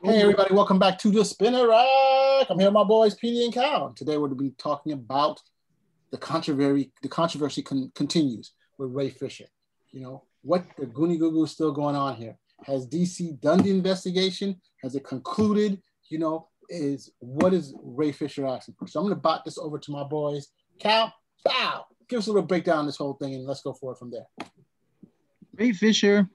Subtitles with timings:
[0.00, 0.20] Hey mm-hmm.
[0.20, 2.46] everybody, welcome back to the Spinner Rack.
[2.48, 3.92] I'm here with my boys Petey and Cal.
[3.94, 5.40] Today we're going to be talking about
[6.12, 6.92] the controversy.
[7.02, 9.46] The controversy con- continues with Ray Fisher.
[9.90, 12.38] You know what the Goonie Goo Goo is still going on here.
[12.64, 14.60] Has DC done the investigation?
[14.84, 15.82] Has it concluded?
[16.10, 18.86] You know, is what is Ray Fisher asking for?
[18.86, 20.46] So I'm going to bot this over to my boys.
[20.78, 21.12] Cal,
[21.44, 24.12] Cal, give us a little breakdown of this whole thing, and let's go forward from
[24.12, 24.28] there.
[25.56, 26.30] Ray Fisher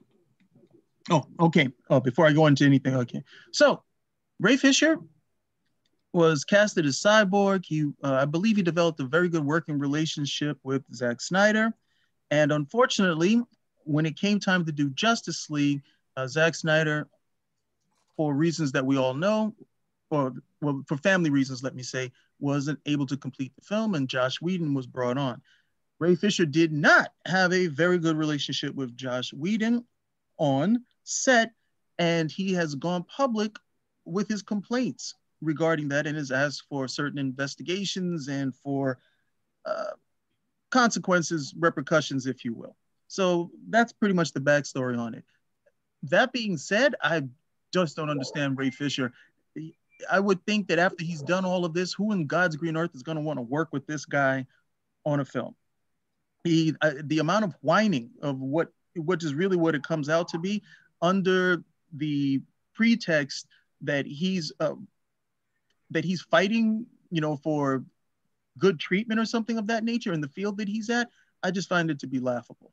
[1.10, 1.68] Oh, okay.
[1.90, 3.22] Oh, before I go into anything, okay.
[3.52, 3.82] So,
[4.40, 4.98] Ray Fisher
[6.12, 7.64] was casted as Cyborg.
[7.64, 11.74] He, uh, I believe, he developed a very good working relationship with Zack Snyder,
[12.30, 13.42] and unfortunately,
[13.84, 15.82] when it came time to do Justice League,
[16.16, 17.08] uh, Zack Snyder,
[18.16, 19.54] for reasons that we all know,
[20.10, 24.08] or well, for family reasons, let me say, wasn't able to complete the film, and
[24.08, 25.42] Josh Whedon was brought on.
[25.98, 29.84] Ray Fisher did not have a very good relationship with Josh Whedon
[30.38, 31.52] on set,
[31.98, 33.56] and he has gone public
[34.04, 38.98] with his complaints regarding that and has asked for certain investigations and for
[39.64, 39.92] uh,
[40.70, 42.76] consequences, repercussions, if you will.
[43.08, 45.24] So that's pretty much the backstory on it.
[46.04, 47.22] That being said, I
[47.72, 49.12] just don't understand Ray Fisher.
[50.10, 52.94] I would think that after he's done all of this, who in God's green earth
[52.94, 54.46] is going to want to work with this guy
[55.04, 55.54] on a film?
[56.42, 60.28] He, uh, the amount of whining of what, which is really what it comes out
[60.28, 60.62] to be,
[61.02, 62.40] under the
[62.74, 63.46] pretext
[63.80, 64.74] that he's uh,
[65.90, 67.84] that he's fighting, you know, for
[68.58, 71.08] good treatment or something of that nature in the field that he's at,
[71.42, 72.72] I just find it to be laughable.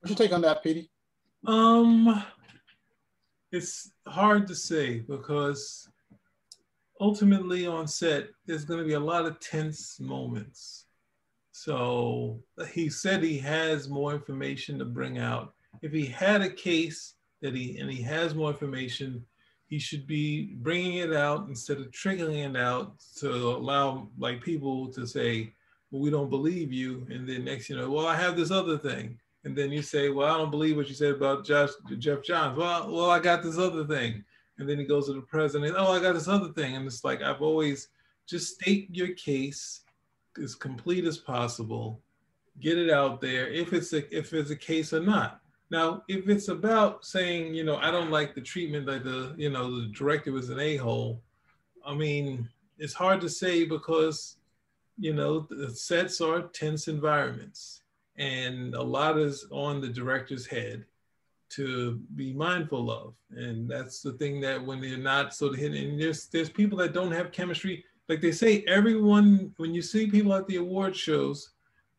[0.00, 0.90] What's your take on that, Petey?
[1.46, 2.24] Um,
[3.50, 5.88] it's hard to say because
[7.00, 10.81] ultimately on set, there's going to be a lot of tense moments.
[11.52, 12.40] So
[12.72, 17.54] he said he has more information to bring out if he had a case that
[17.54, 19.24] he and he has more information,
[19.66, 24.92] he should be bringing it out instead of trickling it out to allow like people
[24.92, 25.54] to say,
[25.90, 27.06] well, we don't believe you.
[27.10, 29.18] And then next, you know, well, I have this other thing.
[29.44, 32.56] And then you say, well, I don't believe what you said about Josh, Geoff Johns.
[32.56, 34.24] Well, well, I got this other thing.
[34.58, 36.76] And then he goes to the president, oh, I got this other thing.
[36.76, 37.88] And it's like, I've always
[38.28, 39.80] just state your case
[40.40, 42.00] as complete as possible,
[42.60, 45.40] get it out there if it's a, if it's a case or not.
[45.70, 49.48] Now, if it's about saying, you know, I don't like the treatment that the, you
[49.48, 51.22] know, the director was an a-hole,
[51.84, 52.48] I mean,
[52.78, 54.36] it's hard to say because,
[54.98, 57.80] you know, the sets are tense environments
[58.16, 60.84] and a lot is on the director's head
[61.50, 63.14] to be mindful of.
[63.30, 66.78] And that's the thing that when they're not sort of hitting, and there's, there's people
[66.78, 67.84] that don't have chemistry.
[68.12, 71.52] Like they say, everyone, when you see people at the award shows,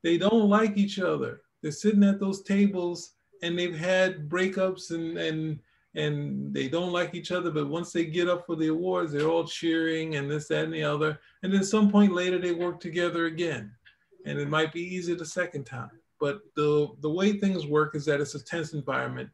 [0.03, 1.41] they don't like each other.
[1.59, 5.59] They're sitting at those tables and they've had breakups and and
[5.95, 9.27] and they don't like each other but once they get up for the awards they're
[9.27, 11.19] all cheering and this that and the other.
[11.41, 13.71] And then some point later they work together again.
[14.27, 15.99] And it might be easier the second time.
[16.19, 19.31] But the the way things work is that it's a tense environment.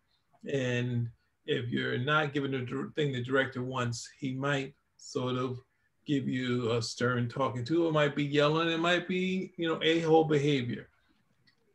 [0.50, 1.10] And
[1.46, 5.60] if you're not giving the thing the director wants he might sort of
[6.10, 9.80] give you a stern talking to it might be yelling it might be you know
[9.84, 10.90] a-hole behavior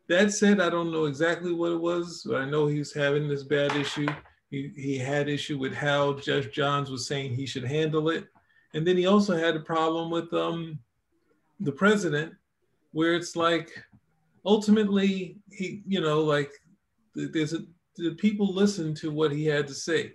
[0.09, 3.43] that said, I don't know exactly what it was, but I know he's having this
[3.43, 4.07] bad issue.
[4.51, 8.27] He, he had issue with how Geoff Johns was saying he should handle it.
[8.75, 10.79] And then he also had a problem with um,
[11.61, 12.35] the president,
[12.93, 13.71] where it's like
[14.45, 16.53] ultimately he, you know, like
[17.15, 17.61] there's a,
[17.97, 20.13] the people listen to what he had to say.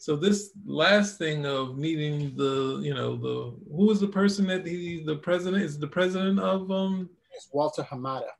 [0.00, 4.66] So this last thing of needing the, you know, the who is the person that
[4.66, 7.10] he, the president is the president of um.
[7.32, 8.30] It's Walter Hamada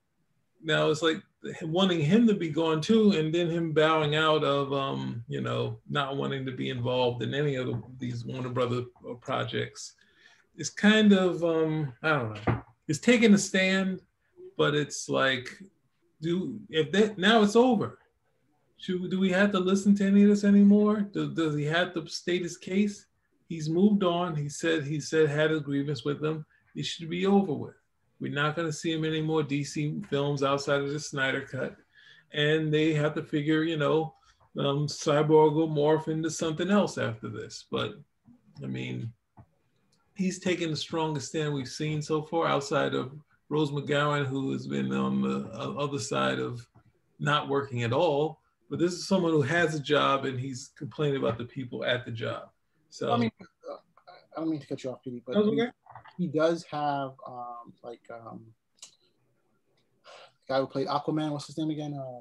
[0.62, 1.22] now it's like
[1.62, 5.78] wanting him to be gone too, and then him bowing out of, um, you know,
[5.88, 8.82] not wanting to be involved in any of the, these Warner Brother
[9.21, 9.94] projects.
[10.56, 14.00] It's kind of, um, I don't know, it's taking a stand,
[14.59, 15.48] but it's like,
[16.21, 17.98] do if that now it's over.
[18.80, 21.03] Should, do we have to listen to any of this anymore?
[21.12, 23.06] Does, does he have to state his case?
[23.47, 24.34] He's moved on.
[24.34, 26.47] He said he said had a grievance with them.
[26.74, 27.74] It should be over with.
[28.21, 31.77] We're not going to see him any more DC films outside of the Snyder Cut.
[32.32, 34.15] And they have to figure, you know,
[34.59, 37.66] um, Cyborg will morph into something else after this.
[37.71, 37.94] But
[38.62, 39.12] I mean,
[40.15, 43.12] he's taken the strongest stand we've seen so far outside of
[43.48, 46.66] Rose McGowan, who has been on the uh, other side of
[47.18, 48.41] not working at all.
[48.70, 52.04] But this is someone who has a job and he's complaining about the people at
[52.04, 52.50] the job.
[52.88, 53.76] So I mean, uh,
[54.36, 55.70] I don't mean to cut you off, Petey, but okay
[56.20, 58.44] he does have um, like um,
[60.46, 61.30] the guy who played Aquaman.
[61.30, 61.94] What's his name again?
[61.94, 62.20] Uh,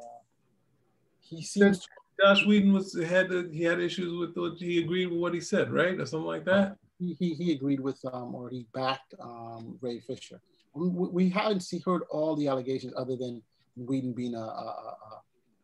[1.19, 1.85] he seems
[2.19, 5.41] Josh Whedon was had the, he had issues with the, he agreed with what he
[5.41, 6.77] said, right, or something like that.
[6.97, 10.39] He, he, he agreed with um, or he backed um, Ray Fisher.
[10.73, 13.41] We, we haven't see, heard all the allegations other than
[13.75, 15.21] Whedon being a, a, a,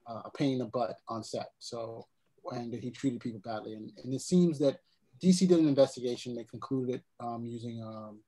[0.07, 1.51] a pain in the butt on set.
[1.59, 2.07] So
[2.51, 3.73] and he treated people badly.
[3.73, 4.79] And, and it seems that
[5.23, 6.35] DC did an investigation.
[6.35, 8.19] They concluded um, using um,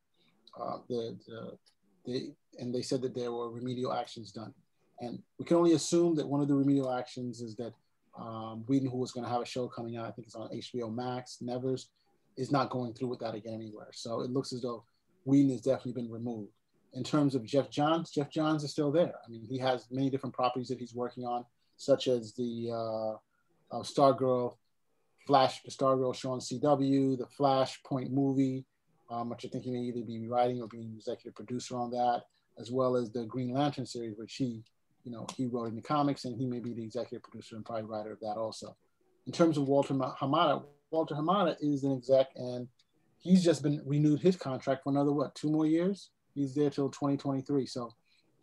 [0.59, 1.57] uh, the, the,
[2.05, 4.53] the, and they said that there were remedial actions done.
[4.99, 7.73] And we can only assume that one of the remedial actions is that
[8.19, 10.49] um, Whedon, who was going to have a show coming out, I think it's on
[10.49, 11.89] HBO Max, Nevers,
[12.35, 13.89] is not going through with that again anywhere.
[13.93, 14.83] So it looks as though
[15.25, 16.51] Whedon has definitely been removed.
[16.93, 19.13] In terms of Geoff Johns, Geoff Johns is still there.
[19.23, 21.45] I mean, he has many different properties that he's working on,
[21.77, 23.11] such as the uh,
[23.75, 24.55] uh, Stargirl,
[25.25, 28.65] Flash, the Stargirl show on CW, the Flashpoint movie,
[29.09, 32.23] um, which I think he may either be writing or being executive producer on that,
[32.59, 34.63] as well as the Green Lantern series, which he,
[35.03, 37.65] you know, he wrote in the comics, and he may be the executive producer and
[37.65, 38.75] probably writer of that also.
[39.25, 42.67] In terms of Walter Hamada, Walter Hamada is an exec, and
[43.17, 46.09] he's just been renewed his contract for another what, two more years?
[46.33, 47.65] He's there till 2023.
[47.65, 47.93] So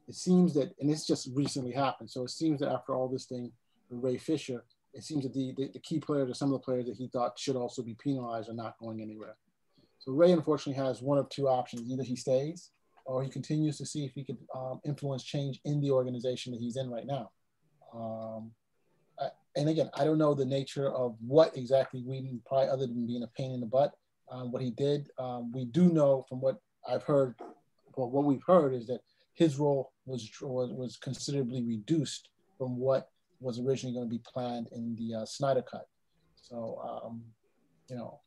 [0.09, 2.11] it seems that, and this just recently happened.
[2.11, 3.53] So it seems that after all this thing
[3.91, 6.65] with Ray Fisher, it seems that the, the, the, key players or some of the
[6.65, 9.37] players that he thought should also be penalized are not going anywhere.
[9.99, 11.91] So Ray unfortunately has one of two options.
[11.91, 12.71] Either he stays
[13.05, 16.61] or he continues to see if he can um, influence change in the organization that
[16.61, 17.31] he's in right now.
[17.93, 18.53] Um,
[19.19, 23.07] I, and again, I don't know the nature of what exactly we probably other than
[23.07, 23.95] being a pain in the butt,
[24.31, 25.09] um, what he did.
[25.19, 27.35] Um, we do know from what I've heard,
[27.97, 29.01] well, what we've heard is that
[29.35, 33.11] his role was, was, was considerably reduced from what
[33.41, 35.87] was originally going to be planned in the uh, Snyder Cut.
[36.37, 37.23] So, um,
[37.89, 38.21] you know,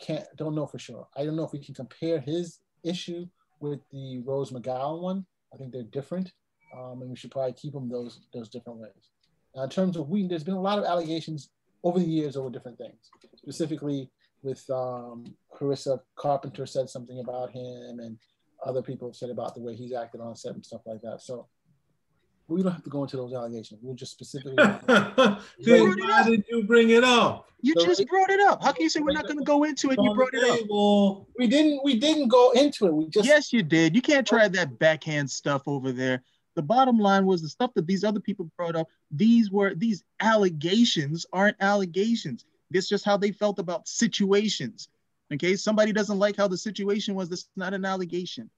[0.00, 1.06] can't don't know for sure.
[1.16, 3.26] I don't know if we can compare his issue
[3.60, 5.24] with the Rose McGowan one.
[5.54, 6.32] I think they're different,
[6.76, 9.10] um, and we should probably keep them those those different ways.
[9.54, 11.50] Now, in terms of Whedon, there's been a lot of allegations
[11.84, 13.10] over the years over different things.
[13.36, 14.10] Specifically,
[14.42, 15.24] with um,
[15.54, 18.18] Charisma Carpenter said something about him, and
[18.64, 21.20] other people have said about the way he's acted on set and stuff like that.
[21.20, 21.46] So
[22.48, 23.80] we don't have to go into those allegations.
[23.82, 24.54] We'll just specifically.
[24.86, 27.48] why did you bring it up?
[27.62, 28.62] You so just brought it up.
[28.62, 29.98] How can you say we're not going to go into it?
[30.00, 31.26] You brought it up.
[31.38, 31.80] We didn't.
[31.84, 32.94] We didn't go into it.
[32.94, 33.26] We just.
[33.26, 33.94] Yes, you did.
[33.94, 36.22] You can't try that backhand stuff over there.
[36.54, 38.88] The bottom line was the stuff that these other people brought up.
[39.10, 42.44] These were these allegations aren't allegations.
[42.70, 44.88] This just how they felt about situations.
[45.32, 47.28] Okay, somebody doesn't like how the situation was.
[47.28, 48.50] This is not an allegation.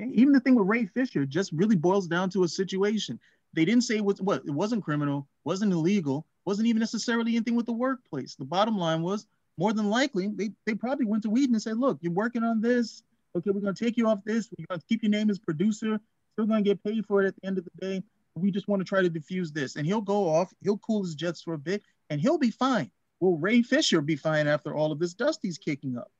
[0.00, 3.18] Even the thing with Ray Fisher just really boils down to a situation.
[3.54, 7.66] They didn't say was what it wasn't criminal, wasn't illegal, wasn't even necessarily anything with
[7.66, 8.34] the workplace.
[8.34, 9.26] The bottom line was
[9.58, 12.60] more than likely they, they probably went to Whedon and said, look, you're working on
[12.60, 13.02] this.
[13.36, 14.48] Okay, we're gonna take you off this.
[14.58, 16.00] We're gonna keep your name as producer.
[16.32, 18.02] Still gonna get paid for it at the end of the day.
[18.34, 19.76] We just want to try to diffuse this.
[19.76, 22.90] And he'll go off, he'll cool his jets for a bit, and he'll be fine.
[23.22, 26.10] Will Ray Fisher be fine after all of this dust he's kicking up?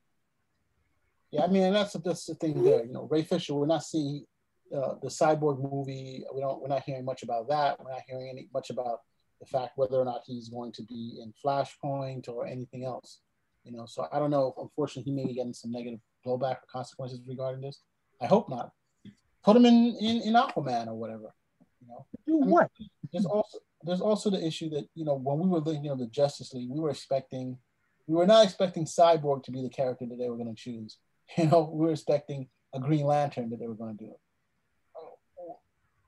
[1.32, 2.84] Yeah, I mean, that's that's the thing there.
[2.84, 4.24] You know, Ray Fisher, we're not seeing
[4.72, 6.24] uh, the cyborg movie.
[6.32, 6.62] We don't.
[6.62, 7.80] We're not hearing much about that.
[7.80, 9.00] We're not hearing any much about
[9.40, 13.18] the fact whether or not he's going to be in Flashpoint or anything else.
[13.64, 14.54] You know, so I don't know.
[14.56, 17.82] Unfortunately, he may be getting some negative blowback or consequences regarding this.
[18.20, 18.70] I hope not.
[19.42, 21.34] Put him in in, in Aquaman or whatever.
[21.80, 22.70] You know, do I mean, what?
[23.12, 26.06] There's also there's also the issue that you know when we were looking at the
[26.06, 27.58] Justice League, we were expecting,
[28.06, 30.98] we were not expecting Cyborg to be the character that they were going to choose.
[31.38, 34.10] You know, we were expecting a Green Lantern that they were going to do.
[34.10, 34.20] it.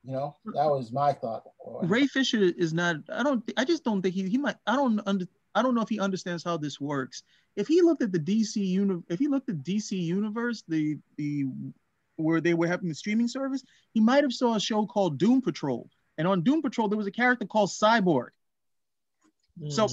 [0.02, 1.44] You know, that was my thought.
[1.82, 2.96] Ray Fisher is not.
[3.10, 3.42] I don't.
[3.56, 4.28] I just don't think he.
[4.28, 4.56] He might.
[4.66, 5.24] I don't under.
[5.54, 7.22] I don't know if he understands how this works.
[7.56, 11.46] If he looked at the DC uni, if he looked at DC Universe, the the
[12.16, 15.40] where they were having the streaming service, he might have saw a show called Doom
[15.40, 18.28] Patrol, and on Doom Patrol there was a character called Cyborg.
[19.60, 19.72] Mm.
[19.72, 19.88] So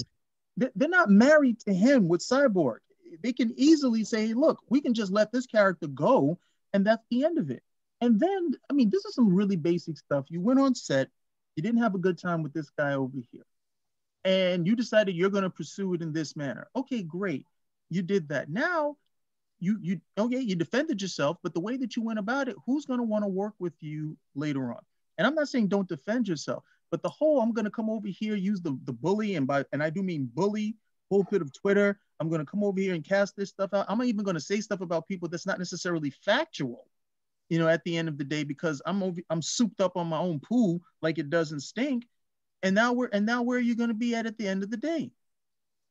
[0.57, 2.79] they're not married to him with Cyborg
[3.21, 6.39] they can easily say, look, we can just let this character go,
[6.73, 7.63] and that's the end of it.
[7.99, 10.25] And then, I mean, this is some really basic stuff.
[10.29, 11.09] You went on set,
[11.55, 13.45] you didn't have a good time with this guy over here,
[14.23, 16.67] and you decided you're going to pursue it in this manner.
[16.75, 17.45] Okay, great.
[17.89, 18.49] You did that.
[18.49, 18.95] Now,
[19.59, 22.85] you you okay, you defended yourself, but the way that you went about it, who's
[22.85, 24.81] going to want to work with you later on?
[25.21, 28.35] And I'm not saying don't defend yourself, but the whole I'm to come over here,
[28.35, 30.75] use the the bully, and by and I do mean bully
[31.11, 31.99] pulpit of Twitter.
[32.19, 33.85] I'm to come over here and cast this stuff out.
[33.87, 36.87] I'm even to say stuff about people that's not necessarily factual,
[37.49, 40.07] you know, at the end of the day, because I'm over, I'm souped up on
[40.07, 42.07] my own pool like it doesn't stink.
[42.63, 44.71] And now we're and now where are you to be at at the end of
[44.71, 45.11] the day?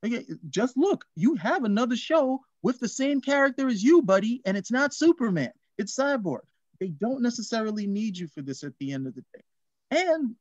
[0.04, 4.56] Okay, just look, you have another show with the same character as you, buddy, and
[4.56, 6.40] it's not Superman, it's Cyborg.
[6.80, 9.42] They don't necessarily need you for this at the end of the day.
[9.90, 10.34] And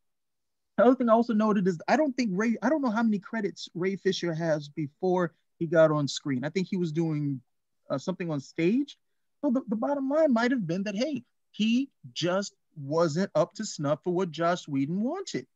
[0.79, 3.03] The other thing I also noted is I don't think Ray, I don't know how
[3.03, 6.45] many credits Ray Fisher has before he got on screen.
[6.45, 7.41] I think he was doing
[7.89, 8.97] uh, something on stage.
[9.41, 13.65] So the, the bottom line might have been that, hey, he just wasn't up to
[13.65, 15.47] snuff for what Josh Whedon wanted.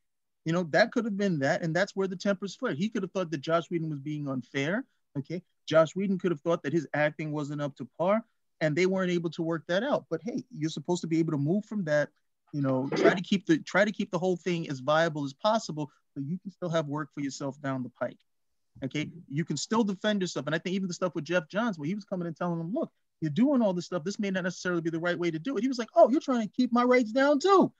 [0.43, 1.61] You know, that could have been that.
[1.61, 2.77] And that's where the tempers flared.
[2.77, 4.83] He could have thought that Josh Whedon was being unfair.
[5.17, 5.41] Okay.
[5.65, 8.25] Josh Whedon could have thought that his acting wasn't up to par
[8.63, 10.05] and they weren't able to work that out.
[10.09, 12.09] But hey, you're supposed to be able to move from that,
[12.53, 15.33] you know, try to keep the try to keep the whole thing as viable as
[15.33, 18.19] possible, so you can still have work for yourself down the pike.
[18.83, 20.45] Okay, you can still defend yourself.
[20.45, 22.59] And I think even the stuff with Geoff Johns, where he was coming and telling
[22.59, 22.89] him, look,
[23.19, 24.05] you're doing all this stuff.
[24.05, 25.61] This may not necessarily be the right way to do it.
[25.61, 27.71] He was like, oh, you're trying to keep my rates down too.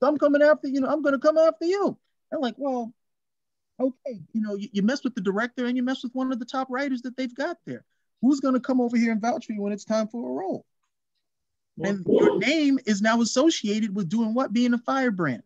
[0.00, 1.96] So I'm coming after you know, I'm gonna come after you.
[2.32, 2.92] I'm like, well,
[3.80, 6.38] okay, you know, you, you mess with the director and you mess with one of
[6.38, 7.84] the top writers that they've got there.
[8.22, 10.32] Who's going to come over here and vouch for you when it's time for a
[10.32, 10.64] role?
[11.82, 14.52] And your name is now associated with doing what?
[14.52, 15.42] Being a firebrand.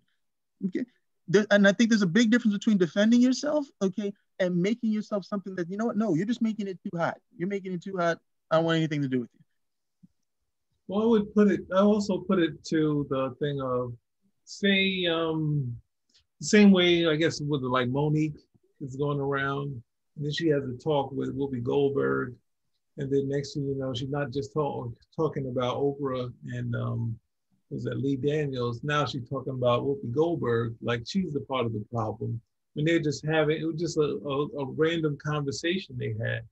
[0.67, 0.85] Okay.
[1.29, 5.25] There, and I think there's a big difference between defending yourself, okay, and making yourself
[5.25, 5.97] something that, you know what?
[5.97, 7.19] No, you're just making it too hot.
[7.37, 8.19] You're making it too hot.
[8.51, 9.41] I don't want anything to do with you.
[10.89, 13.95] Well, I would put it, I also put it to the thing of,
[14.45, 15.75] say, um,
[16.43, 18.37] same way, I guess, with like Mo'Nique
[18.81, 19.83] is going around.
[20.17, 22.35] And then she has a talk with Whoopi Goldberg.
[22.97, 27.19] And then next thing you know, she's not just talk, talking about Oprah and um,
[27.71, 28.81] was that Lee Daniels.
[28.85, 32.41] Now she's talking about Whoopi Goldberg, like she's the part of the problem.
[32.75, 36.43] When they're just having, it was just a, a, a random conversation they had.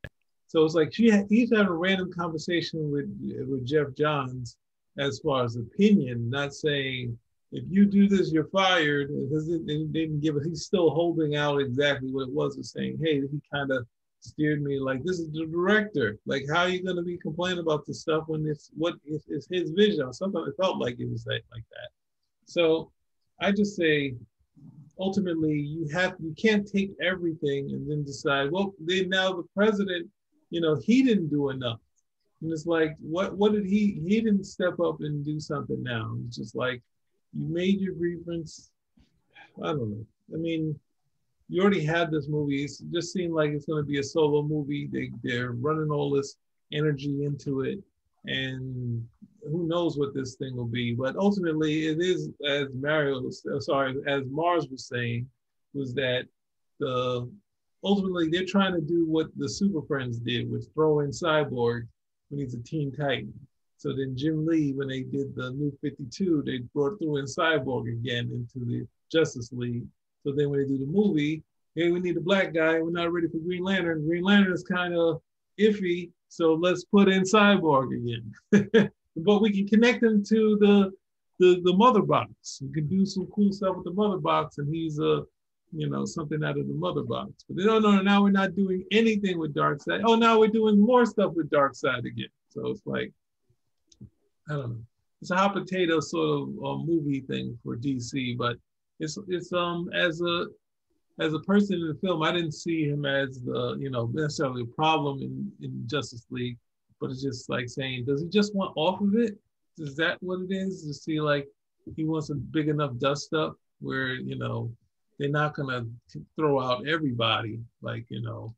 [0.48, 3.06] So it's like she had, he's having a random conversation with
[3.48, 4.56] with Geoff Johns
[4.98, 7.18] as far as opinion, not saying
[7.52, 9.08] if you do this, you're fired.
[9.08, 10.36] Because they didn't give.
[10.42, 12.58] He's still holding out exactly what it was.
[12.58, 13.86] Of saying, hey, he kind of
[14.22, 16.18] steered me like this is the director.
[16.26, 19.24] Like, how are you going to be complaining about this stuff when it's what is,
[19.28, 20.12] is his vision?
[20.12, 21.90] Sometimes it felt like it was like, like that.
[22.46, 22.90] So
[23.40, 24.14] I just say,
[24.98, 28.50] ultimately, you have you can't take everything and then decide.
[28.50, 30.08] Well, then now the president,
[30.50, 31.80] you know, he didn't do enough.
[32.40, 36.16] And it's like, what what did he he didn't step up and do something now?
[36.26, 36.82] It's just like
[37.32, 38.70] you made your grievance.
[39.62, 40.06] I don't know.
[40.34, 40.78] I mean,
[41.52, 42.64] you already had this movie.
[42.64, 44.88] It just seemed like it's going to be a solo movie.
[44.90, 46.36] They they're running all this
[46.72, 47.78] energy into it,
[48.24, 49.06] and
[49.42, 50.94] who knows what this thing will be.
[50.94, 53.22] But ultimately, it is as Mario,
[53.58, 55.28] sorry, as Mars was saying,
[55.74, 56.24] was that
[56.80, 57.30] the
[57.84, 61.86] ultimately they're trying to do what the Super Friends did, which throw in Cyborg
[62.30, 63.34] when he's a Teen Titan.
[63.76, 67.92] So then Jim Lee, when they did the new 52, they brought through in Cyborg
[67.92, 69.84] again into the Justice League.
[70.24, 71.42] So then when they do the movie,
[71.74, 72.80] hey, we need a black guy.
[72.80, 74.06] We're not ready for Green Lantern.
[74.06, 75.20] Green Lantern is kind of
[75.58, 76.10] iffy.
[76.28, 78.90] So let's put in Cyborg again.
[79.16, 80.92] but we can connect him to the,
[81.38, 82.60] the the mother box.
[82.62, 85.22] We can do some cool stuff with the mother box, and he's a
[85.74, 87.44] you know something out of the mother box.
[87.48, 90.02] But no, no, now we're not doing anything with Darkseid.
[90.04, 92.28] Oh, now we're doing more stuff with Darkseid again.
[92.48, 93.12] So it's like
[94.48, 94.82] I don't know.
[95.20, 98.56] It's a hot potato sort of uh, movie thing for DC, but
[99.02, 100.46] it's it's um as a
[101.20, 104.62] as a person in the film, I didn't see him as the you know necessarily
[104.62, 106.56] a problem in in Justice League,
[107.00, 109.36] but it's just like saying, does he just want off of it?
[109.78, 110.86] Is that what it is?
[110.86, 111.46] To see like
[111.96, 114.72] he wants a big enough dust up where you know
[115.18, 115.84] they're not gonna
[116.36, 118.54] throw out everybody, like you know,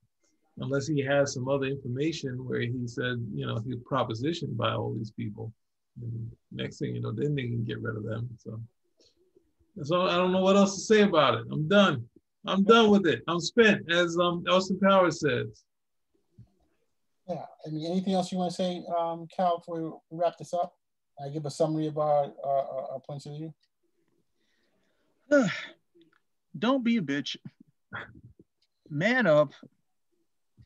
[0.59, 4.93] unless he has some other information where he said you know he's propositioned by all
[4.95, 5.53] these people.
[6.03, 8.29] And next thing you know, then they can get rid of them.
[8.37, 8.61] So,
[9.83, 11.47] so I don't know what else to say about it.
[11.51, 12.05] I'm done.
[12.47, 13.23] I'm done with it.
[13.27, 15.65] I'm spent, as um, Austin Powers says.
[17.29, 17.45] Yeah.
[17.67, 20.75] I mean, anything else you want to say, um, Cal, before we wrap this up?
[21.25, 23.55] I give a summary of our, our, our points of view.
[26.59, 27.37] don't be a bitch.
[28.91, 29.53] Man up.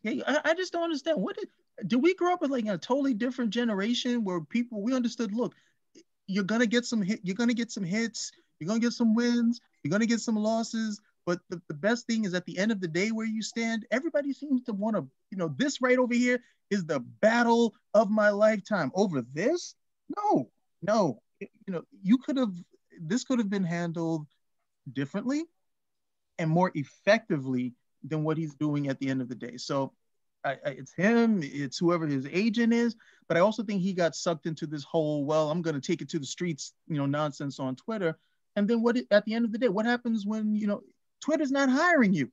[0.03, 1.21] Hey, I, I just don't understand.
[1.21, 1.49] What did
[1.87, 5.55] did we grow up with like a totally different generation where people we understood look
[6.27, 9.61] you're gonna get some hit you're gonna get some hits you're gonna get some wins
[9.83, 12.81] you're gonna get some losses but the, the best thing is at the end of
[12.81, 16.15] the day where you stand everybody seems to want to you know this right over
[16.15, 19.75] here is the battle of my lifetime over this
[20.17, 20.51] no
[20.83, 22.53] no you know you could have
[23.01, 24.27] this could have been handled
[24.93, 25.45] differently
[26.39, 27.75] and more effectively
[28.05, 29.93] than what he's doing at the end of the day so
[30.45, 32.97] I, I, it's him, it's whoever his agent is.
[33.27, 36.01] But I also think he got sucked into this whole, well, I'm going to take
[36.01, 38.19] it to the streets, you know, nonsense on Twitter.
[38.59, 38.99] And then what?
[39.13, 40.83] At the end of the day, what happens when you know
[41.25, 42.31] Twitter's not hiring you?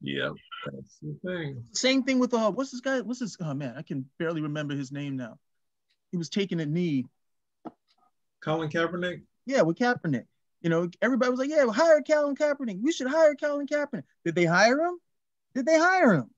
[0.00, 0.30] yeah,
[0.64, 1.62] that's the thing.
[1.72, 3.02] Same thing with uh, what's this guy?
[3.02, 3.36] What's this?
[3.38, 5.38] Oh man, I can barely remember his name now.
[6.10, 7.04] He was taking a knee.
[8.42, 9.22] Colin Kaepernick.
[9.44, 10.24] Yeah, with Kaepernick.
[10.62, 12.80] You know, everybody was like, yeah, well, hire Colin Kaepernick.
[12.80, 14.04] We should hire Colin Kaepernick.
[14.24, 14.98] Did they hire him?
[15.54, 16.30] Did they hire him?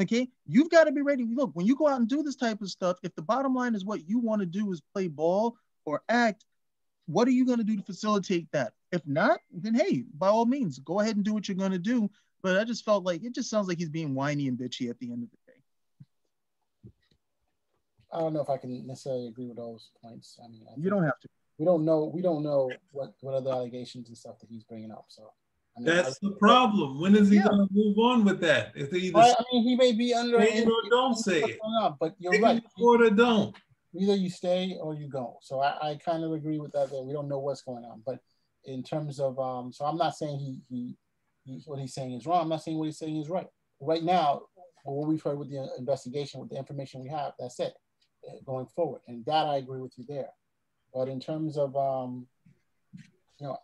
[0.00, 1.24] Okay, you've got to be ready.
[1.24, 3.74] Look, when you go out and do this type of stuff, if the bottom line
[3.74, 6.44] is what you want to do is play ball or act,
[7.06, 8.72] what are you going to do to facilitate that?
[8.92, 11.78] If not, then hey, by all means, go ahead and do what you're going to
[11.78, 12.10] do.
[12.42, 14.98] But I just felt like it just sounds like he's being whiny and bitchy at
[14.98, 16.92] the end of the day.
[18.12, 20.38] I don't know if I can necessarily agree with those points.
[20.42, 21.28] I mean, I you don't have to.
[21.58, 22.10] We don't know.
[22.14, 25.06] We don't know what what other allegations and stuff that he's bringing up.
[25.08, 25.32] So
[25.76, 27.00] I mean, That's I, the problem.
[27.00, 27.44] When is he yeah.
[27.44, 28.72] going to move on with that?
[28.76, 31.58] If they either I mean, he may be under say it or don't say it.
[31.80, 32.62] Up, but you're right.
[32.80, 33.56] Or don't.
[33.96, 35.38] Either you stay or you go.
[35.42, 36.90] So I, I kind of agree with that.
[36.90, 38.02] That we don't know what's going on.
[38.04, 38.18] But
[38.64, 40.96] in terms of, um, so I'm not saying he, he,
[41.44, 42.42] he what he's saying is wrong.
[42.42, 43.46] I'm not saying what he's saying is right.
[43.80, 44.42] Right now,
[44.84, 47.74] what we've heard with the investigation, with the information we have, that's it
[48.28, 49.02] uh, going forward.
[49.08, 50.30] And that I agree with you there.
[50.92, 52.26] But in terms of, um,
[53.40, 53.58] you know,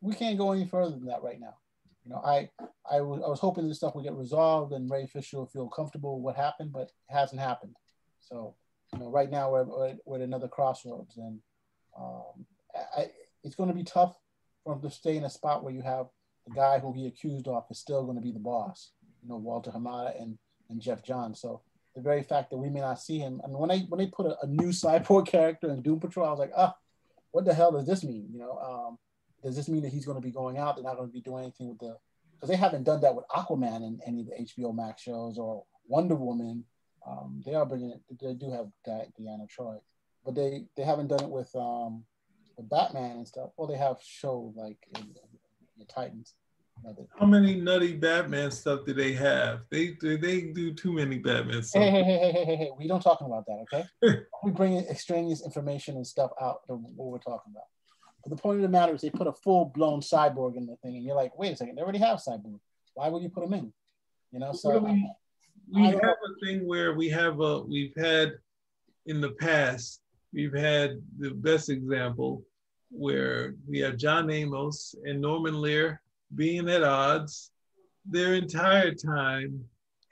[0.00, 1.54] we can't go any further than that right now.
[2.04, 2.48] You know, I
[2.90, 5.68] I was, I was hoping this stuff would get resolved and Ray Fisher will feel
[5.68, 7.76] comfortable with what happened, but it hasn't happened.
[8.20, 8.54] So,
[8.92, 11.40] you know, right now we're, we're, at another crossroads, and
[11.98, 12.46] um,
[12.96, 13.10] I,
[13.44, 14.16] it's going to be tough
[14.64, 16.06] for him to stay in a spot where you have
[16.46, 18.92] the guy who he accused of is still going to be the boss.
[19.22, 21.40] You know, Walter Hamada and and Geoff Johns.
[21.40, 21.62] So
[21.94, 24.06] the very fact that we may not see him, I mean, when they when they
[24.06, 26.74] put a, a new cyborg character in Doom Patrol, I was like, ah,
[27.30, 28.28] what the hell does this mean?
[28.32, 28.98] You know, um,
[29.42, 30.76] does this mean that he's going to be going out?
[30.76, 31.96] They're not going to be doing anything with the
[32.34, 35.64] because they haven't done that with Aquaman in any of the HBO Max shows or
[35.86, 36.64] Wonder Woman.
[37.06, 38.00] Um, they are bringing it.
[38.20, 39.80] They do have Deanna Troi,
[40.24, 42.04] but they they haven't done it with um,
[42.56, 43.50] with Batman and stuff.
[43.56, 46.34] Well, they have shows like in, in, in Titans.
[47.18, 49.60] How many nutty Batman stuff do they have?
[49.70, 51.82] They they do too many Batman stuff.
[51.82, 54.20] Hey, hey, hey, hey, hey, hey, we don't talking about that, okay?
[54.44, 57.64] we bring extraneous information and stuff out of what we're talking about.
[58.24, 60.76] But the point of the matter is they put a full blown cyborg in the
[60.76, 62.60] thing, and you're like, wait a second, they already have cyborg.
[62.94, 63.72] Why would you put them in?
[64.32, 65.10] You know, so we,
[65.72, 68.32] we have a thing where we have a we've had
[69.06, 70.00] in the past
[70.32, 72.42] we've had the best example
[72.90, 76.02] where we have John Amos and Norman Lear
[76.34, 77.52] being at odds
[78.04, 79.64] their entire time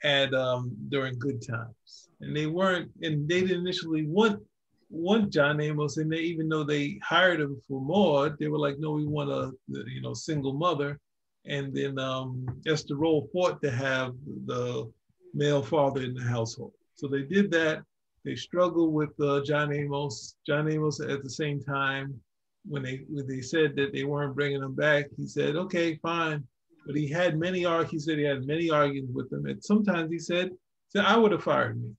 [0.03, 4.41] at um, during good times, and they weren't, and they didn't initially want
[4.89, 8.79] want John Amos, and they even though they hired him for more, they were like,
[8.79, 10.99] no, we want a you know single mother.
[11.45, 14.13] And then um, Esther Rolle fought to have
[14.45, 14.91] the
[15.33, 16.73] male father in the household.
[16.95, 17.83] So they did that.
[18.25, 20.35] They struggled with uh, John Amos.
[20.45, 22.19] John Amos at the same time,
[22.67, 26.43] when they when they said that they weren't bringing him back, he said, okay, fine.
[26.85, 29.45] But he had many he said he had many arguments with them.
[29.45, 30.51] And sometimes he said,
[30.89, 31.91] said I would have fired me.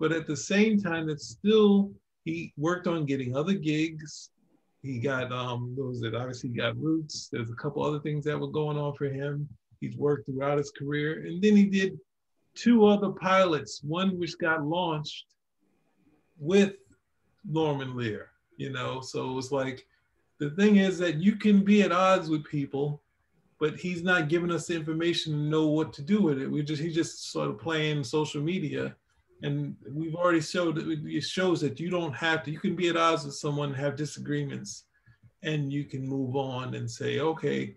[0.00, 1.92] But at the same time, it's still
[2.24, 4.30] he worked on getting other gigs.
[4.82, 7.28] He got um was it obviously got roots.
[7.30, 9.48] There's a couple other things that were going on for him.
[9.80, 11.24] He's worked throughout his career.
[11.26, 11.98] And then he did
[12.58, 15.26] two other pilots, one which got launched
[16.38, 16.74] with
[17.44, 19.00] Norman Lear, you know.
[19.00, 19.86] So it was like
[20.38, 23.02] the thing is that you can be at odds with people,
[23.60, 26.50] but he's not giving us the information to know what to do with it.
[26.50, 28.96] We just he's just sort of playing social media
[29.42, 32.96] and we've already showed it shows that you don't have to you can be at
[32.96, 34.84] odds with someone have disagreements
[35.42, 37.74] and you can move on and say okay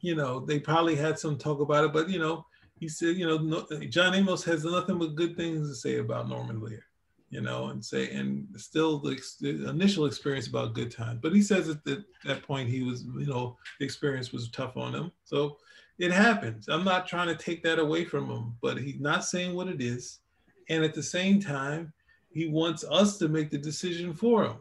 [0.00, 2.46] you know they probably had some talk about it but you know
[2.82, 6.28] he said you know no, john amos has nothing but good things to say about
[6.28, 6.84] norman lear
[7.30, 11.40] you know and say and still the, the initial experience about good times but he
[11.40, 15.10] says at the, that point he was you know the experience was tough on him
[15.24, 15.56] so
[15.98, 19.54] it happens i'm not trying to take that away from him but he's not saying
[19.54, 20.20] what it is
[20.68, 21.92] and at the same time,
[22.32, 24.56] he wants us to make the decision for him.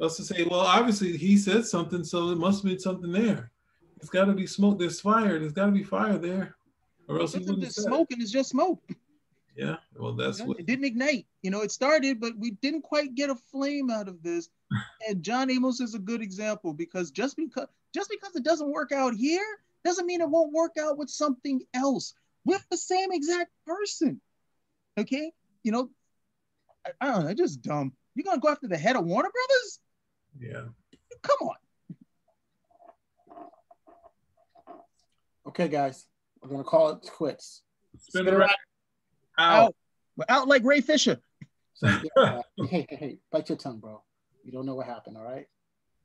[0.00, 3.52] Us to say, well, obviously he said something, so it must be something there.
[3.98, 4.78] It's got to be smoke.
[4.78, 5.38] There's fire.
[5.38, 6.56] There's got to be fire there,
[7.08, 7.72] or else he wouldn't.
[7.72, 8.82] Smoking is just smoke.
[9.56, 11.26] Yeah, well, that's you know, what it didn't ignite.
[11.42, 14.48] You know, it started, but we didn't quite get a flame out of this.
[15.08, 18.92] and John Amos is a good example because just because just because it doesn't work
[18.92, 19.44] out here
[19.84, 24.20] doesn't mean it won't work out with something else with the same exact person.
[24.98, 25.90] Okay, you know,
[26.86, 27.92] I, I don't know, just dumb.
[28.14, 29.80] You're gonna go after the head of Warner Brothers?
[30.38, 30.68] Yeah.
[31.22, 31.56] Come on.
[35.48, 36.06] Okay, guys,
[36.42, 37.62] we're gonna call it quits.
[37.98, 38.50] Spin, out.
[39.38, 39.74] out.
[40.16, 41.18] We're out like Ray Fisher.
[41.82, 44.00] Hey, hey, hey, bite your tongue, bro.
[44.44, 45.46] You don't know what happened, all right?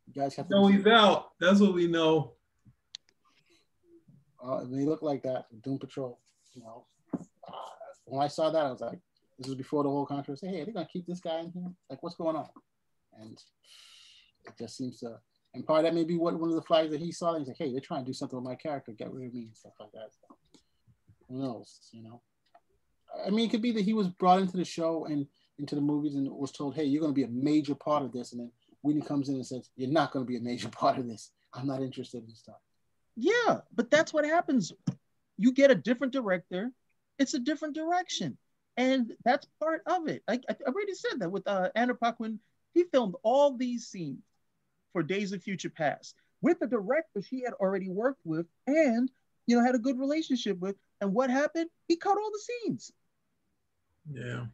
[0.08, 0.56] You guys have to.
[0.56, 1.32] No, he's out.
[1.40, 2.34] That's what we know.
[4.44, 5.46] Uh, they look like that.
[5.62, 6.20] Doom Patrol.
[6.56, 7.52] You know, uh,
[8.06, 9.00] when I saw that, I was like,
[9.38, 10.48] this was before the whole controversy.
[10.48, 11.72] Hey, are they gonna keep this guy in here?
[11.90, 12.50] Like, what's going on?
[13.20, 13.38] And
[14.46, 15.20] it just seems to
[15.54, 17.32] And part of that may be what one of the flags that he saw.
[17.32, 19.34] And he's like, hey, they're trying to do something with my character, get rid of
[19.34, 20.12] me, and stuff like that.
[21.30, 21.80] Who knows?
[21.92, 22.22] You know.
[23.26, 25.26] I mean, it could be that he was brought into the show and
[25.58, 28.12] into the movies and was told, hey, you're going to be a major part of
[28.12, 28.32] this.
[28.32, 28.52] And then
[28.84, 31.32] Whedon comes in and says, you're not going to be a major part of this.
[31.54, 32.60] I'm not interested in this stuff.
[33.16, 34.72] Yeah, but that's what happens.
[35.38, 36.72] You get a different director,
[37.18, 38.38] it's a different direction.
[38.76, 40.22] And that's part of it.
[40.28, 42.40] I, I already said that with uh, Anna Paquin.
[42.76, 44.22] He filmed all these scenes
[44.98, 49.12] for Days of Future Past with a director she had already worked with and
[49.46, 50.76] you know had a good relationship with.
[51.02, 51.70] And what happened?
[51.88, 52.92] He cut all the scenes.
[54.12, 54.46] Yeah.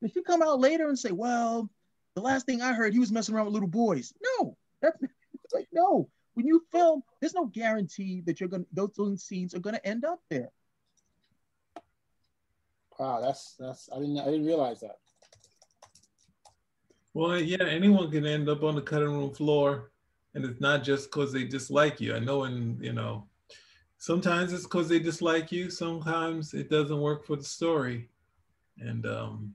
[0.00, 1.68] Did she come out later and say, "Well,
[2.14, 4.14] the last thing I heard, he was messing around with little boys"?
[4.40, 4.96] No, that's
[5.52, 6.08] like no.
[6.32, 10.06] When you film, there's no guarantee that you're gonna those, those scenes are gonna end
[10.06, 10.48] up there.
[12.98, 14.96] Wow, that's that's I didn't I didn't realize that.
[17.16, 19.90] Well, yeah, anyone can end up on the cutting room floor,
[20.34, 22.14] and it's not just because they dislike you.
[22.14, 23.26] I know, and you know,
[23.96, 25.70] sometimes it's because they dislike you.
[25.70, 28.10] Sometimes it doesn't work for the story,
[28.78, 29.54] and um,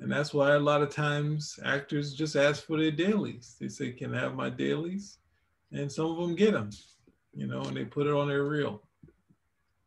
[0.00, 3.56] and that's why a lot of times actors just ask for their dailies.
[3.58, 5.16] They say, "Can I have my dailies?"
[5.72, 6.68] And some of them get them,
[7.32, 8.82] you know, and they put it on their reel.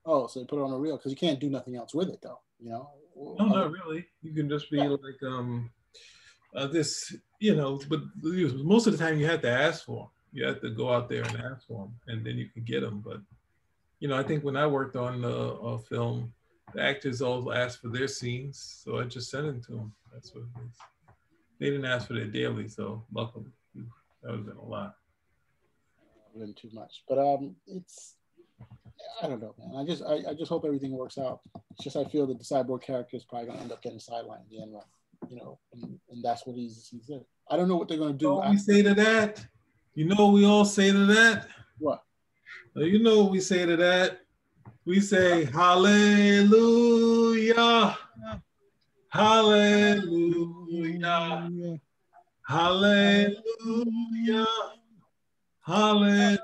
[0.07, 2.09] Oh, so they put it on a reel because you can't do nothing else with
[2.09, 2.39] it, though.
[2.59, 2.89] You know.
[3.15, 4.07] No, not really.
[4.23, 4.87] You can just be yeah.
[4.87, 5.69] like um,
[6.55, 7.79] uh, this, you know.
[7.87, 10.07] But most of the time, you have to ask for them.
[10.31, 12.81] You have to go out there and ask for them, and then you can get
[12.81, 13.01] them.
[13.05, 13.21] But
[13.99, 16.33] you know, I think when I worked on the uh, film,
[16.73, 19.93] the actors all asked for their scenes, so I just sent them to them.
[20.11, 20.77] That's what it is.
[21.59, 23.51] They didn't ask for their daily, so luckily
[24.23, 24.95] that would have been a lot.
[26.37, 28.15] Been too much, but um, it's
[29.21, 29.75] I don't know, man.
[29.75, 31.41] I just I, I just hope everything works out.
[31.71, 34.49] It's just I feel that the cyborg character is probably gonna end up getting sidelined
[34.49, 34.73] in the end
[35.29, 37.23] you know, and, and that's what he's he's in.
[37.49, 38.33] I don't know what they're gonna do.
[38.33, 39.45] What we say to that?
[39.95, 41.47] You know what we all say to that?
[41.77, 42.03] What?
[42.75, 44.21] You know we say to that?
[44.85, 46.57] We say hallelujah.
[49.09, 50.39] Hallelujah.
[52.47, 54.45] Hallelujah.
[55.61, 56.41] Hallelujah.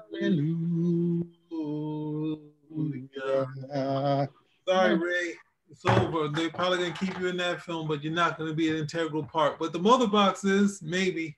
[4.67, 5.33] Sorry, Ray.
[5.81, 6.27] It's over.
[6.27, 9.23] They're probably gonna keep you in that film, but you're not gonna be an integral
[9.23, 9.57] part.
[9.59, 11.37] But the mother box is maybe.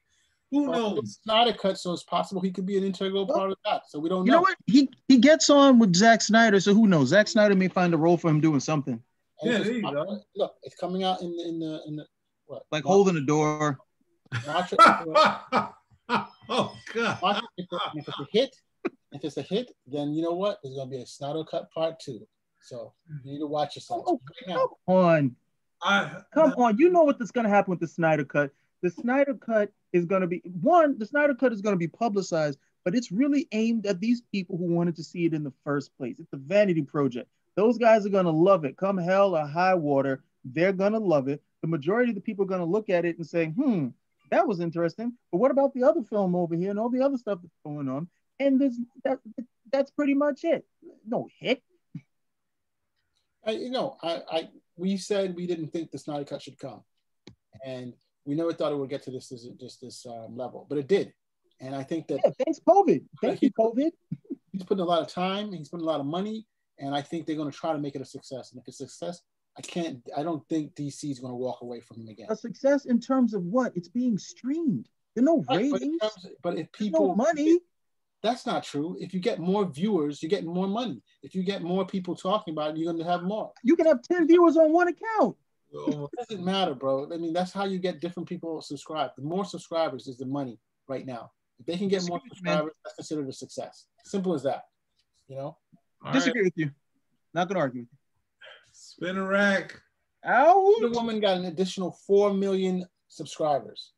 [0.49, 0.97] Who knows?
[0.97, 3.83] It's not a cut, so it's possible he could be an integral part of that.
[3.87, 4.37] So we don't you know.
[4.37, 4.57] know what?
[4.65, 7.09] He he gets on with Zack Snyder, so who knows?
[7.09, 9.01] Zack Snyder may find a role for him doing something.
[9.41, 10.19] And yeah, there you go.
[10.35, 12.05] Look, it's coming out in the in the in the
[12.47, 12.63] what?
[12.71, 13.77] Like Watch, holding the door.
[14.47, 14.79] Watch it.
[16.49, 17.21] oh God!
[17.21, 17.43] Watch.
[17.57, 17.67] If
[18.07, 18.55] it's a hit,
[19.11, 20.57] if it's a hit, then you know what?
[20.63, 22.27] There's gonna be a Snyder cut part two.
[22.61, 22.93] So
[23.23, 24.03] you need to watch yourself.
[24.07, 25.35] Oh, come on.
[25.83, 26.77] I, come on.
[26.77, 28.51] You know what's going to happen with the Snyder cut.
[28.81, 31.87] The Snyder cut is going to be one, the Snyder cut is going to be
[31.87, 35.53] publicized, but it's really aimed at these people who wanted to see it in the
[35.63, 36.19] first place.
[36.19, 37.29] It's a vanity project.
[37.55, 38.77] Those guys are going to love it.
[38.77, 41.43] Come hell or high water, they're going to love it.
[41.61, 43.89] The majority of the people are going to look at it and say, hmm,
[44.31, 45.13] that was interesting.
[45.31, 47.87] But what about the other film over here and all the other stuff that's going
[47.87, 48.07] on?
[48.39, 49.19] And this, that,
[49.71, 50.65] that's pretty much it.
[51.05, 51.61] No hit,
[53.45, 56.81] I, you know, I, I, we said we didn't think the Snyder Cut should come,
[57.65, 57.93] and
[58.25, 60.87] we never thought it would get to this, this just this um, level, but it
[60.87, 61.13] did.
[61.59, 63.91] And I think that yeah, thanks COVID, thank you COVID.
[64.51, 66.45] He's putting a lot of time, he's putting a lot of money,
[66.77, 68.51] and I think they're going to try to make it a success.
[68.51, 69.21] And if it's a success,
[69.57, 72.27] I can't, I don't think DC is going to walk away from him again.
[72.29, 73.71] A success in terms of what?
[73.77, 74.89] It's being streamed.
[75.15, 75.99] There are no ratings.
[76.01, 77.59] But, but if people no money,
[78.23, 78.95] that's not true.
[78.99, 81.01] If you get more viewers, you get more money.
[81.23, 83.51] If you get more people talking about it, you're going to have more.
[83.63, 85.35] You can have 10 viewers on one account.
[85.71, 87.09] it doesn't matter, bro.
[87.11, 89.13] I mean, that's how you get different people subscribed.
[89.17, 91.31] The more subscribers is the money right now.
[91.59, 93.85] If they can get more subscribers, that's considered a success.
[94.03, 94.65] Simple as that.
[95.27, 95.57] You know?
[96.03, 96.45] All Disagree right.
[96.45, 96.71] with you.
[97.33, 97.97] Not going to argue with you.
[98.71, 99.79] Spinner rack.
[100.25, 100.81] Ouch.
[100.81, 103.91] The woman got an additional 4 million subscribers.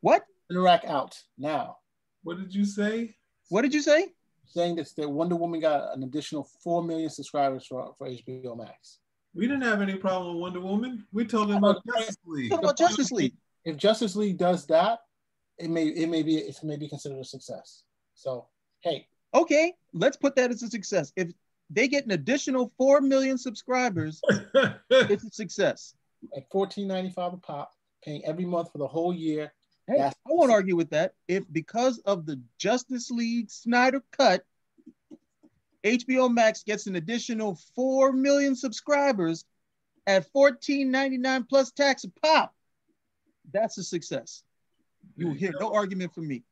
[0.00, 0.24] What?
[0.44, 1.78] Spinner rack out now.
[2.24, 3.14] What did you say?
[3.50, 4.08] What did you say?
[4.46, 8.98] Saying that, that Wonder Woman got an additional four million subscribers for, for HBO Max.
[9.34, 11.06] We didn't have any problem with Wonder Woman.
[11.12, 12.50] We're talking about Justice League.
[12.50, 13.34] Talking about Justice League.
[13.64, 15.00] If Justice League does that,
[15.58, 17.82] it may it may be it may be considered a success.
[18.14, 18.46] So
[18.80, 19.06] hey.
[19.34, 21.12] Okay, let's put that as a success.
[21.16, 21.32] If
[21.70, 24.20] they get an additional four million subscribers,
[24.90, 25.94] it's a success.
[26.36, 27.72] At fourteen ninety five a pop,
[28.04, 29.52] paying every month for the whole year,
[29.86, 31.14] Hey, I won't argue with that.
[31.28, 34.44] If because of the Justice League Snyder cut,
[35.84, 39.44] HBO Max gets an additional 4 million subscribers
[40.06, 42.54] at $14.99 plus tax a pop,
[43.52, 44.42] that's a success.
[45.16, 46.42] You will hear no argument from me.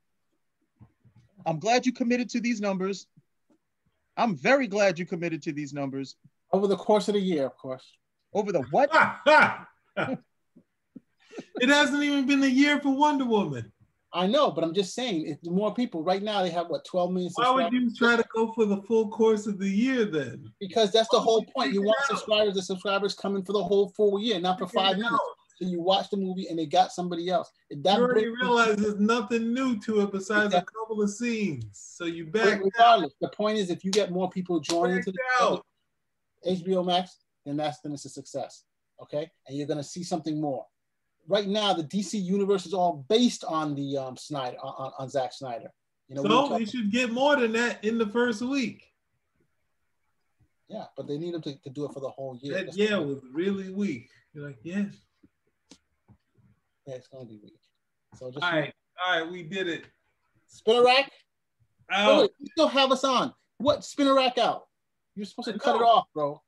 [1.46, 3.06] I'm glad you committed to these numbers.
[4.16, 6.16] I'm very glad you committed to these numbers.
[6.52, 7.84] Over the course of the year, of course.
[8.34, 8.90] Over the what?
[11.61, 13.72] it hasn't even been a year for Wonder Woman.
[14.14, 17.12] I know, but I'm just saying, if more people right now they have what 12
[17.12, 17.33] million.
[17.35, 20.52] Why would you try to go for the full course of the year then?
[20.61, 21.72] Because that's the whole point.
[21.72, 22.55] You want subscribers.
[22.55, 25.18] The subscribers coming for the whole full year, not for five minutes.
[25.57, 27.50] So you watch the movie and they got somebody else.
[27.70, 30.74] That you already realize there's nothing new to it besides exactly.
[30.76, 31.68] a couple of scenes.
[31.72, 32.61] So you back.
[32.62, 35.62] regardless, the point is, if you get more people joining to the
[36.46, 38.64] HBO Max, then that's then it's a success.
[39.00, 40.66] Okay, and you're gonna see something more
[41.28, 45.32] right now the DC universe is all based on the um, Snyder on, on Zack
[45.32, 45.70] Snyder.
[46.08, 48.85] You know, so we should get more than that in the first week.
[50.68, 52.64] Yeah, but they need him to, to do it for the whole year.
[52.64, 54.08] That, yeah, was really weak.
[54.32, 54.94] You're like, yes.
[56.87, 57.58] Yeah, it's gonna be weak.
[58.18, 58.72] So just all right,
[59.04, 59.85] all right, we did it.
[60.48, 61.11] Spinner rack.
[61.90, 62.11] Out.
[62.11, 63.32] Oh, you still have us on.
[63.58, 64.66] What spinner rack out?
[65.14, 66.40] You're supposed to cut it off, bro.